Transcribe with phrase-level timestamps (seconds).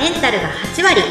[0.00, 1.02] メンタルが8割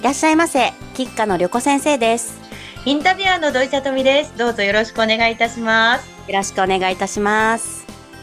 [0.00, 0.72] いらっしゃいませ。
[0.94, 2.40] 吉花の旅子先生です。
[2.86, 7.77] インタビュアーの土井さとみですどうぞよろしくお願いいたしますよろしくお願いいたします。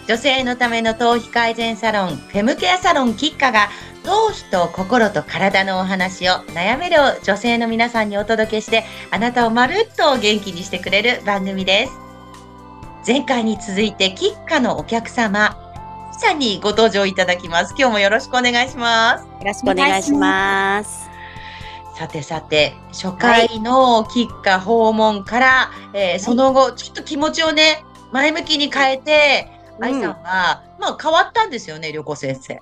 [0.08, 3.70] 女性のための頭皮改善サロンフェムケアサロンキッカが
[4.04, 11.94] 頭皮と心と体のお話を悩める女性の皆さんにお届けしてあなたをまるっと元気にしてくれる番組です。
[13.08, 15.58] 前回に続いてキッカのお客様
[16.20, 17.74] さんにご登場いただきます。
[17.76, 19.26] 今日もよろしくお願いします。
[19.26, 21.10] よろしくお願いします。
[21.98, 32.60] さてさて、初回のキッカ訪問から、えーその後、ちょっと気持ちをね、前向きに変えて、うん愛さんは、まあ変わったんですよね、旅行先生。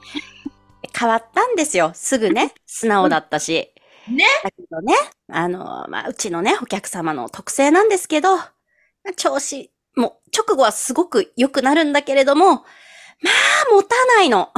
[0.97, 1.91] 変わったんですよ。
[1.93, 3.69] すぐね、素直だったし。
[4.07, 4.93] ねだけどね、
[5.29, 8.43] あの、まあ、うちのね、お客様の特性なんですけど、ま
[9.09, 12.65] あ調子、もう、直後はすごく良くなるんだけれども、
[13.23, 14.49] まあ、持たないの。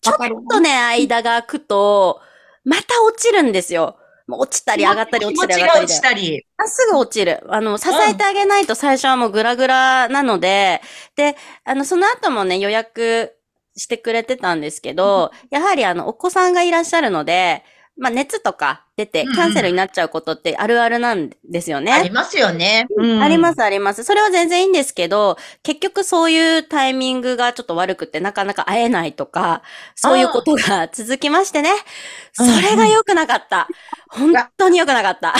[0.00, 0.16] ちょっ
[0.50, 2.20] とね、間が空くと、
[2.64, 3.98] また落ちるんですよ。
[4.28, 6.00] 落ちたり上がったり落ちたり上がったり落ち。
[6.00, 6.46] たり。
[6.56, 7.42] あすぐ落ちる。
[7.48, 10.80] あの、支えてあげないと最初はもうグラグラなので、
[11.16, 13.36] で、あの、その後もね、予約
[13.76, 17.64] してくれてたんですけど、やはりあの、お子さんがいらっしゃるので、
[17.96, 21.92] まあ、熱とか出てうんうんキャンセルになっちゃうことってあるあるなんですよね。
[21.92, 22.86] ありますよね。
[22.96, 24.02] うんあります、あります。
[24.02, 29.62] それは全然いいんですけど、結局そういうタイミングがちょっと悪くてなかなか会えないとか、
[29.94, 31.70] そういうことが続きましてね。
[32.32, 33.68] そうんうんれが良くなかった。
[34.08, 35.34] 本当に良くなかった。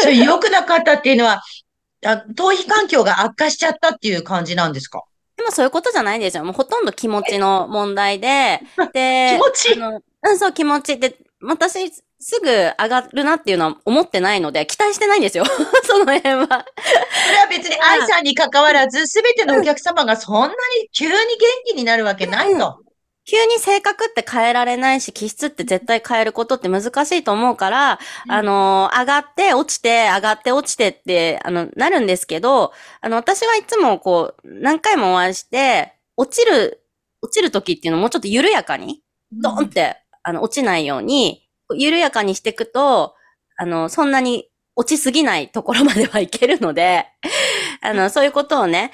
[0.00, 1.42] それ良くなかったっていうのは、
[2.06, 5.00] あ頭皮環境が悪化しちゃったっていう感じなんですか？
[5.00, 5.04] で
[5.50, 6.44] もそういうことじゃないんですよ。
[6.44, 8.60] もうほとんど気持ちの問題で、
[8.94, 9.72] で、気持ち？
[10.22, 10.98] うん、そう、気持ち。
[10.98, 11.90] で、私、
[12.22, 15.44] すぐ上がるなっていうのは思ってないので、期待してないんですよ。
[15.84, 16.46] その辺は。
[16.46, 20.54] それは別に愛さんに関わらず、すべてのお客様がそんなに
[20.92, 21.18] 急に元
[21.66, 22.78] 気になるわけないと。
[23.30, 28.32] 急に性格って変えられないし、気質って絶対変えることって難しいと思うから、うん。
[28.32, 36.82] あの、上がって落ちて、上がって落ちてって、あの、なるんですけど、あの、私はいつもこう、何回もお会いして、落ちる、
[37.22, 43.14] 落ちる時っていうのをもうちょっと緩やかに、ドーンって、あの、落ちないように、緩やかにしていくと、
[43.56, 47.06] あの、そんなに落ちすぎないところまではいけるので、
[47.80, 48.90] あの、そういうことをね、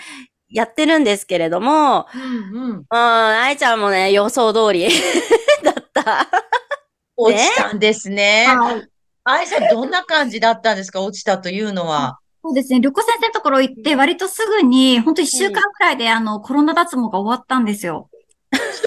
[0.49, 2.77] やってるんですけれども、うんうん。
[2.79, 4.89] うん、愛ちゃんもね、予想通り
[5.63, 6.27] だった。
[7.17, 8.47] 落ちたんですね。
[8.49, 8.89] はい。
[9.25, 11.01] 愛さん、どんな感じだったんですか？
[11.01, 12.19] 落ちたというのは。
[12.45, 12.81] そうですね。
[12.81, 18.09] 旅行先生のところ行って、割とすぐに、本当一週間くらいで、あの、コロナ脱毛が終わったんですよ。
[18.55, 18.87] す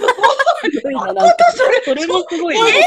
[0.82, 1.26] ごいな、なんか。
[1.84, 2.72] それもすごいね。
[2.72, 2.82] で、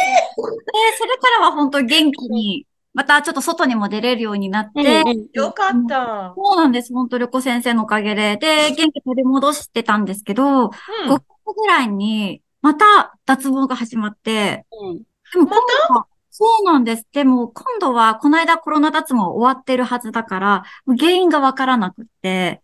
[0.97, 6.35] それからは本当元気に、またちょっと外にも出れるようになって、よかった。
[6.37, 6.93] そうなんです。
[6.93, 8.37] 本当旅行先生のおかげで。
[8.37, 10.71] で、元気取り戻してたんですけど、5うん
[11.09, 15.03] ヶ月ぐらいに、また脱毛が始まって、うん
[15.33, 15.57] でも今
[15.89, 17.07] 度は、そうなんです。
[17.13, 20.63] でも今度は、この間コロナ脱毛終わってるはずだから、
[20.99, 22.61] 原因がわからなくって、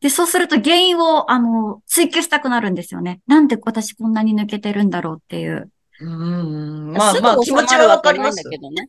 [0.00, 3.20] で、そうすると原因を、あの、追求したくなるんですよね。
[3.26, 5.70] なんで私こんなに抜けてるんだろうっていう。
[6.00, 6.92] うん。
[6.92, 8.48] まあまあ、気持ちはわかります。
[8.48, 8.88] けどね。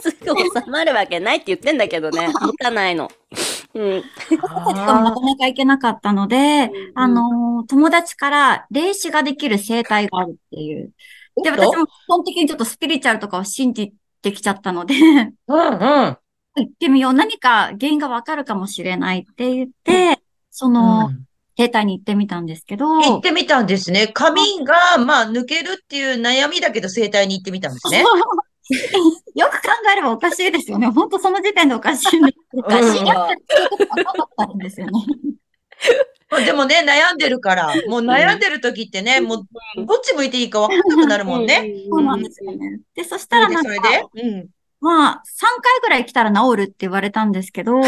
[0.00, 2.28] すぐ収まるわけないって言ってんだけどね。
[2.40, 3.10] 持たないの。
[3.74, 4.02] うん。
[4.02, 10.92] 私たちがなかなか行けなかったので、あの、友達から霊視ができる生態があるっていう。
[11.42, 15.38] で、私も基本的にちょっとスピリチュアルとかを信じてきちゃったので、うんうん。
[15.48, 16.18] 行
[16.64, 17.12] ってみよう。
[17.14, 20.18] 何か原因がわかるかもしれないって言って、
[20.50, 21.24] その、うん
[21.56, 24.08] 生態に行ってみたんですけど、行ってみたんですね。
[24.08, 28.04] 髪が、まあ、抜けるっていう悩みだけど、整体に行ってみたんですね。
[29.34, 30.86] よく考えればおかしいですよね。
[30.88, 32.38] 本当その時点でおかしいんです。
[32.52, 34.92] おかしいやってることがなかったんですよね。
[36.44, 39.38] でもね、悩んでるから、もう悩んでる時ってね、もう、
[39.84, 41.74] どっち向いていいか分かんなくなるもんね。
[41.90, 42.80] そうなんですよね。
[42.94, 43.82] で、そしたらなんかそれで、、
[44.14, 44.48] それで、うん。
[44.80, 47.80] まあ、3回ぐらい来たら治るって言われたんですけど、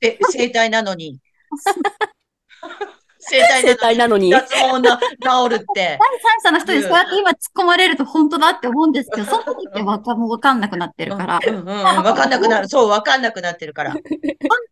[0.00, 1.18] え、整体なのに。
[3.18, 4.30] 整体生体なのに。
[4.30, 5.64] 脱毛な、治るって。
[5.74, 12.68] 第三者の人にそうやって今突っ込まれると本当だって思うんですけど、その時ってわかもうわかんなくなってるから、3うんうん、分かんなくなる。
[12.68, 13.94] そう、分かんなくなってるから。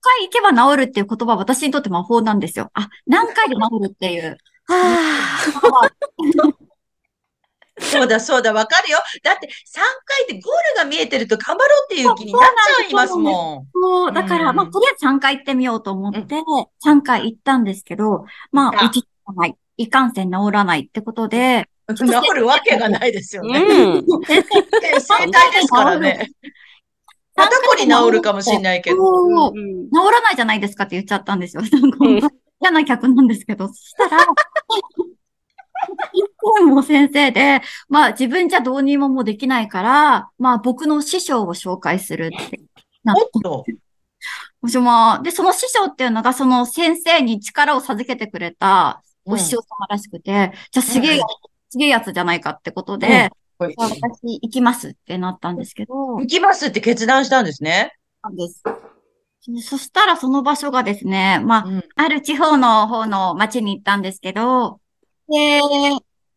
[0.07, 2.71] 回行けば治るっていう言葉は私にとって魔法なんですよ。
[2.75, 4.39] あ、何回で治るっていう。
[4.69, 5.91] は
[7.97, 8.99] そうだ、そうだ、分かるよ。
[9.23, 9.51] だって、3
[10.05, 12.43] 回でゴールが見えてると頑張ろうっていう気になっ
[12.79, 13.67] ちゃいますもん。
[13.73, 16.21] そう、だから、うんまあ、とりあえず3回行ってみようと思って、
[16.85, 19.57] 3回行ったんですけど、まあ、落ちない。
[19.79, 22.05] いかんせん治らないってことで、治
[22.35, 23.53] るわけがないですよい。
[23.53, 23.61] ね。
[23.61, 24.25] うん。
[24.25, 26.31] 正解ですからね。
[27.37, 29.53] 肩こり治るかもしれないけど。
[29.53, 29.57] 治
[29.93, 31.63] らないじゃないですかって言っちゃったんですよ。
[31.63, 32.21] なんかうん
[32.61, 34.27] 嫌な客なんですけど、そしたら、一
[36.39, 42.61] 本も先生で、まあ自分じゃどうにももうできないから、まあ僕の師匠を紹介するって。
[43.05, 43.65] なっおっと。
[44.63, 51.25] 私も、で、その師匠っていうのが、その先生に力を授けてくれたお師匠様らしくて、じゃあすげえや、
[51.69, 57.97] すげえやつじゃないかってことで、はいじゃあ私行きますってなったんですけど、行きますって決断したんですね。
[58.23, 58.63] なんです。
[59.49, 61.85] でそしたらその場所がですね、まあ、うん。
[61.95, 64.81] ある地方の方の町に行ったんですけど、
[65.29, 65.61] で、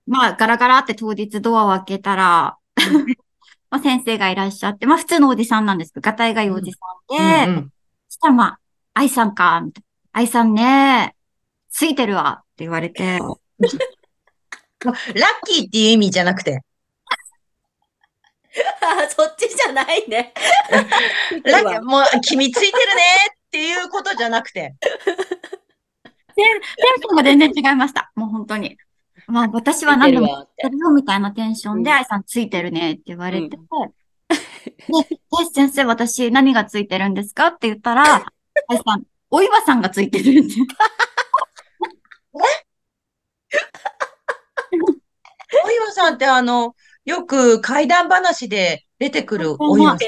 [0.07, 2.57] まあ、ガラガラって当日ドアを開けたら、
[3.69, 6.79] まあ、先生がいらっしゃって、まあ、普通のおじさんなんですけど、がたいがいいおじさ
[7.15, 7.73] んで、うんうん
[8.09, 8.59] そしたらまあ、
[8.95, 9.87] 愛さんか、みたいな。
[10.13, 11.15] 愛さんね、
[11.69, 13.19] ついてるわ、って言われて、
[13.59, 14.95] ラッ
[15.45, 16.63] キーっていう意味じゃなくて、
[18.81, 20.33] あ そっちじゃないね。
[21.43, 23.03] ラッキー、もう、君ついてるね
[23.35, 24.75] っていうことじゃなくて。
[26.39, 28.11] テンションが全然違いました。
[28.15, 28.77] もう本当に。
[29.27, 33.57] まあ、私は何でも見てるわってやるよみたいなテンションで、うん愛さんついてるねって言われて、で、
[34.29, 34.35] え、
[35.53, 38.25] 先生、私何がついてるんですかって言ったら、
[38.67, 40.55] 愛さん、お岩さんがついてるって。
[45.65, 46.75] お岩さんってあの、
[47.05, 49.99] よく怪談話で出てくるお岩さん。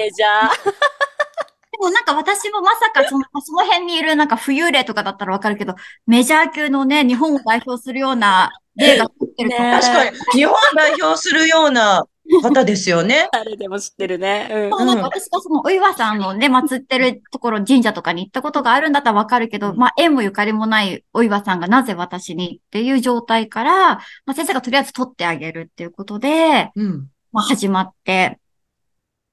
[1.81, 5.75] もなんか私もまさかその、その辺にいるなんか浮遊霊とかだったらわかるけど、
[6.05, 9.79] メジャー級のね、日本を代表するような霊がついてるとね。
[9.81, 12.05] 確かに、日本を代表するような
[12.41, 13.27] 方ですよね。
[13.33, 14.47] 誰でも知ってるね。
[14.51, 14.69] うん。
[14.69, 19.77] そうなんか私がそのお岩さんのね、祀ってるところ、神社とかに行ったことがあるんだったらわかるけど、うん。
[19.77, 27.07] まあ、縁もゆかりもないお岩さんがなぜ私にっていう状態から、まあ、先生がとりあえず取ってあげるっていうことで、うん。
[27.31, 28.39] まあ、始まって、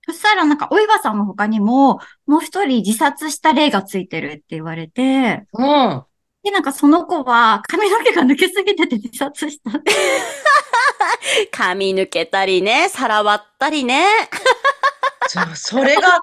[0.08, 6.02] そしたらなんかお岩さんの他にも、もう一人自殺した霊がついてるって言われて、うん。
[6.42, 9.92] で、なんかその子は髪の毛が抜けすぎてて 自殺したって。
[11.52, 14.06] 髪抜けたりね、皿割ったりね。
[15.28, 16.20] そう、それが、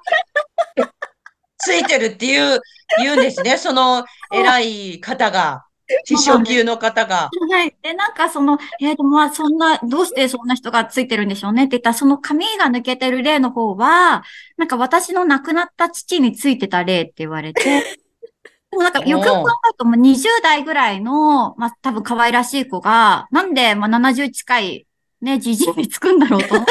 [1.58, 2.60] ついてるっていう、
[2.98, 3.56] 言うんですね。
[3.56, 5.64] その偉い方が、
[6.04, 7.30] 師匠級の方が。
[7.50, 7.76] はい。
[7.82, 11.64] で、なんかその、えー、でもまあそんな、どうしてそんな人がついてるんでしょうね？
[11.64, 14.24] って言ったら、その髪が抜けてる霊の方は、
[14.56, 17.62] なんか私の亡くなった父についてた霊って言われて、
[18.70, 19.46] でもなんかよく考える
[19.78, 24.86] と、もう20代ぐらいの、まあ多分可愛らしい子が、なんでまあ70近い
[25.20, 26.54] ね、じじいにつくんだろうと。
[26.54, 26.60] そ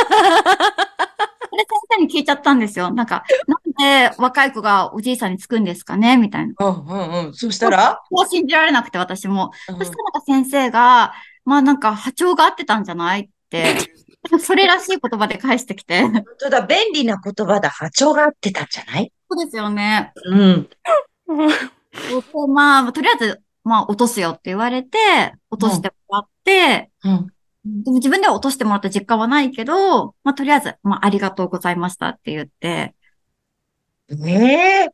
[1.55, 1.67] れ先
[1.97, 2.91] 生に聞いちゃったんですよ。
[2.91, 3.55] なんか、な
[4.05, 6.17] んで若い子がおじいさんにつくんですかね？
[6.17, 6.53] みたいな。
[6.59, 7.33] うんうんうん。
[7.33, 9.51] そしたら、こう信じられなくて私も。
[9.69, 11.13] うんそしたらなんか先生が、
[11.45, 13.21] まあなんか波長が合ってたんじゃない？
[13.21, 13.77] って、
[14.39, 16.01] それらしい言葉で返してきて。
[16.01, 17.69] 本当だ、便利な言葉だ。
[17.69, 19.11] 波長が合ってたんじゃない？
[19.29, 20.11] そうですよね。
[20.25, 20.69] うん。
[21.27, 24.97] でまあ、とりあえず、まあ落とすよって言われて、
[25.49, 27.31] 落としてもらって、うん。
[27.65, 32.93] でも自分では落としてもらった実感はないけど、まあとりあえず、まあありがとうございましたって言って、
[34.09, 34.91] ね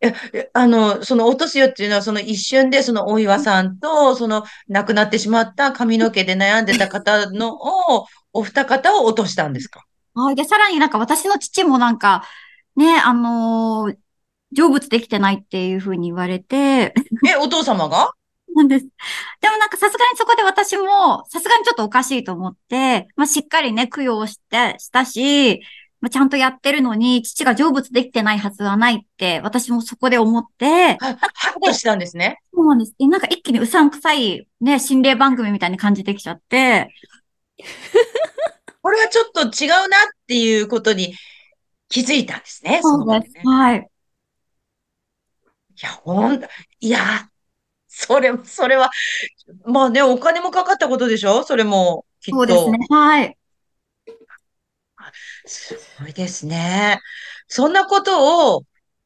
[0.00, 0.08] え。
[0.08, 9.84] ええあの、その落とすよっていうのは、その一瞬で、その大岩さんと、その亡くなってしまった髪の毛で悩んでた方のを、お二方を落としたんですか？
[10.14, 10.34] はい。
[10.34, 12.24] で、さらになんか私の父もなんか、
[12.76, 13.96] ね、あのー
[14.56, 16.94] 成仏できてないっていうふうに言われて、
[17.26, 18.12] え、お父様が？
[18.56, 18.86] なんです。
[19.40, 25.60] でもなんかさすがにそこで私も、さすがにちょっとおかしいと思って、まあしっかりね、供養して、したし、
[26.00, 31.16] まあ、ちゃんとやってるのに、父が成仏できてないはずはないって、私もそこで思って、は、はっ
[31.62, 32.38] としたんですね。
[32.52, 32.94] そうなんです。
[32.98, 36.94] でなんか一気にうさんくさい、ね、心霊番組みたいに感じてきちゃって、
[38.82, 39.88] これはちょっと違うなっ
[40.26, 41.14] ていうことに
[41.88, 42.80] 気づいたんですね。
[42.82, 43.32] そうです。
[43.32, 43.78] ねはい。
[43.78, 43.84] い
[45.82, 46.40] や、ほん、
[46.80, 47.30] いや、
[48.06, 48.90] それ、それは、
[49.64, 51.42] まあね、お金もかかったことでしょ？
[51.44, 52.36] それも、きっと。
[52.36, 52.78] そうですね。
[52.90, 53.36] はい。
[55.46, 56.98] すごいですね。
[57.48, 58.64] そんなことを、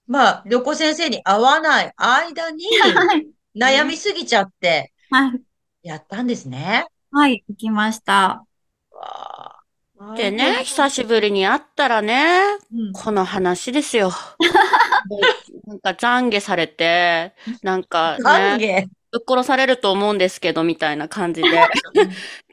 [0.09, 3.29] まあ、旅行先生に会わない間にはい。
[3.55, 5.41] 悩みすぎちゃってはい。
[5.83, 6.87] やったんですね。
[7.13, 7.45] はい。
[7.49, 8.45] 行きました。
[8.93, 9.57] わ
[9.99, 12.41] あでね、久しぶりに会ったらね、
[12.73, 14.11] うんこの話ですよ。
[15.67, 18.89] なんか懺悔されて、 なんか懺ね、悔？
[19.13, 21.49] ぶっ殺されると思うんですけど、みたいな感じで、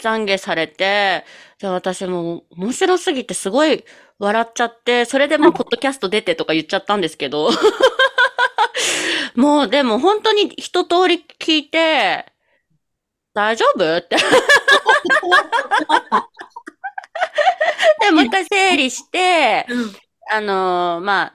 [0.01, 1.25] 懺悔されて、
[1.59, 3.83] で、私もう面白すぎてすごい
[4.19, 7.49] 笑っちゃって、それでもうポッドキャスト出てとか言っちゃったんですけど、
[9.35, 12.25] もうでも本当に一通り聞いて、
[13.33, 13.97] 大丈夫？
[13.97, 14.17] って。
[18.01, 19.67] で、もう一回整理して、
[20.31, 21.33] あのーまあ、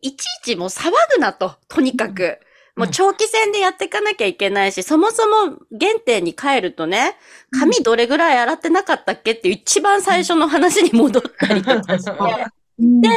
[0.00, 2.38] いちいちもう騒ぐなと、とにかく。
[2.76, 7.16] もう長期戦でやっていかなきゃいけないし、そもそも原点に帰るとね、
[7.58, 12.10] 髪どれぐらい洗ってなかったっけっていう一番最初の話に戻ったりとかして。
[12.78, 13.08] うんで、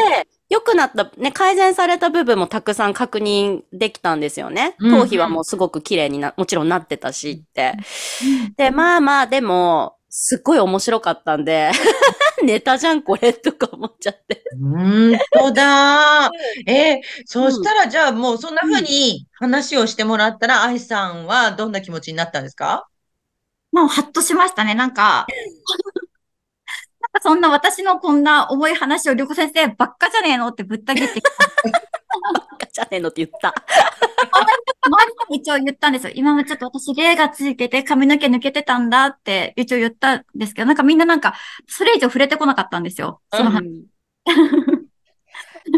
[0.50, 4.76] 良くなった、ね、改善された部分もたくさん確認できたんですよね。
[4.80, 7.74] うん頭皮はもうすごく綺麗にな、もちろんなってたしって。
[8.58, 11.72] で、まあまあ、でも、すっごい面白かったんで、
[12.44, 14.44] ネタじゃんこれとか思っちゃって。
[14.60, 16.30] 本当だ。
[16.68, 22.88] えー、そしたらじゃあもうそんな風に話をしてもらったら、愛さんはどんな気持ちになったんですか？
[23.72, 24.76] もうハッとしましたね。
[24.76, 25.26] なんか、
[27.00, 31.30] なんかそんな私のこんな重い話を、りょこ先生ばっかじゃねえのってぶった切ってきた。
[32.60, 33.54] ガチャねんのって言った。
[34.90, 36.14] にも一応言ったんですよ。
[36.16, 41.36] 今もちょっと私霊がついてて髪の毛抜けてたんだって一応言ったんですけど、なんかみんななんか、
[41.68, 43.22] それ以上触れてこなかったんですよ。
[43.32, 43.86] その話。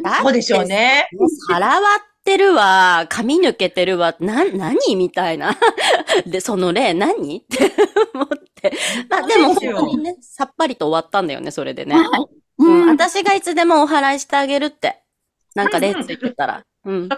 [0.01, 1.09] だそうでしょうね。
[1.49, 5.57] 腹割ってるわ、髪抜けてるわ、な、何みたいな。
[6.25, 7.39] で、その例何？
[7.43, 7.71] って
[8.13, 8.71] 思って。
[9.09, 11.95] まあでも本当にね、さっぱりと終わったんだよね、それでね。
[11.95, 12.07] はい。
[12.59, 12.89] うん、うん。
[12.89, 15.03] 私がいつでもお払いしてあげるって。
[15.55, 16.63] なんか例ついてたら。
[16.85, 17.09] うん。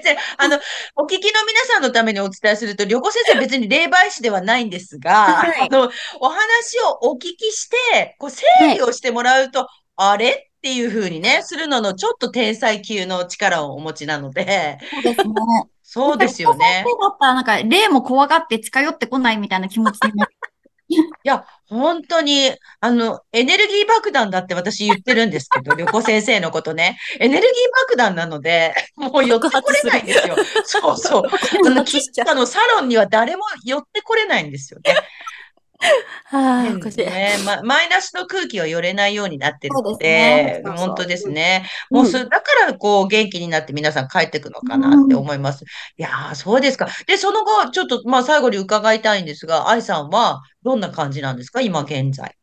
[0.00, 0.58] 別に、あの、
[0.96, 5.90] お聞きの皆さんのためにお伝えすると、旅行先生別に霊媒師ではないんですが、はいあの、
[6.20, 10.46] お話をお聞きして、こう、整理をしてもらうと、あれ？
[10.60, 15.34] っていう風にね、するののちょっと天才級の力をお持ちなので、そうですね。
[15.82, 16.84] そうですよね。
[16.84, 20.32] 先生だったらなんか、霊も怖がって近寄ってこないみたいな気持ちになる。
[20.90, 26.98] いや、本当に、あの、エネルギー爆弾だって私言ってるんですけど、 旅行先生のことね。
[27.20, 27.50] エネルギー
[27.86, 30.36] 爆弾なので、 もう寄ってこれないんですよ。
[30.64, 31.22] そうそう。
[31.66, 34.96] あの、喫茶のサロンには誰も寄ってこれないんですよね。
[36.24, 36.98] は あ、おかしい。
[36.98, 41.66] ね、ま、マイナスの空気は寄れないようになってるのですでね、本当ですね。
[41.90, 45.64] うんもうそれ、だから、こう、元気になって皆さん帰ってくのかなって思います。
[45.96, 46.88] いやー、そうですか。
[47.06, 51.60] で、その後、ちょっと、まあ、最後に伺いたいんですが、愛さんはどんな感じなんですか？
[51.60, 52.36] 今現在。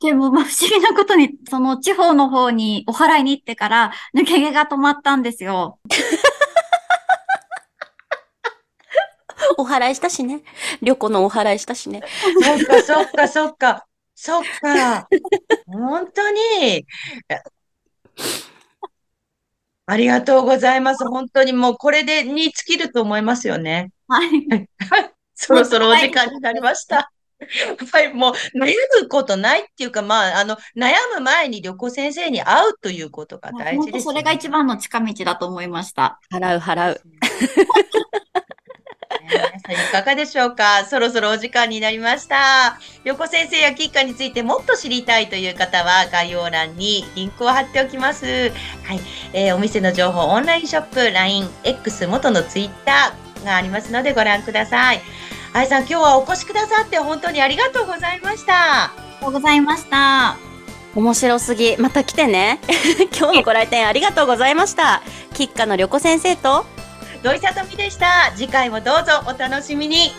[0.00, 5.78] でも、まあ、不思議なことに、その地方の方にお祓いに行ってから、抜け毛が止まったんですよ。
[9.58, 10.42] お払いしたしね。
[10.82, 12.02] 旅行のお払いしたしね。
[12.42, 13.86] そっか、そっか、そっか。
[14.14, 15.08] そっか。
[15.66, 16.86] 本当に。
[19.86, 21.06] ありがとうございます。
[21.06, 23.90] 本当にもうこれでに尽きると思いますよね。
[24.08, 24.30] はい。
[25.34, 27.10] そろそろお時間になりました。
[27.92, 36.20] はい、もう悩むことないっていうか、まあ、あの、悩む前に旅行先生に会うということが大本事ですよ当それが一番の近道だと思いました。
[36.32, 37.00] 払う払う。
[39.72, 40.84] いかがでしょうか？
[40.84, 42.78] そろそろお時間になりました。
[43.02, 48.26] 横先生やキッカについてもっと知りたいという方は概要欄にリンクを貼っておきます。
[48.26, 49.00] はい。
[49.32, 55.00] えーお店の情報、オンラインショップ、LINE、X、元の Twitter がありますのでご覧ください。
[55.54, 58.84] 愛さん、今日はお越しくださって本当にありがとうございました。
[58.84, 60.36] ありがとうございました。
[60.94, 61.76] 面白すぎ。
[61.78, 62.60] また来てね。
[63.18, 65.02] 今日のご来店ありがとうございました。
[65.32, 66.66] キッカの旅行先生と、
[67.24, 68.32] 土井さとみでした。
[68.36, 70.12] 次回もどうぞお楽しみに。